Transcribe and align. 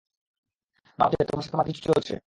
মা 0.99 1.05
ভাবছে, 1.05 1.25
তোমার 1.25 1.43
সাথে 1.43 1.55
আমার 1.55 1.67
কিছু 1.67 1.81
চলছে। 1.87 2.13